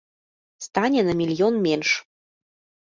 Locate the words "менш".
1.69-1.89